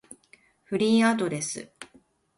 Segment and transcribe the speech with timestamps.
[0.63, 1.71] フリーアドレス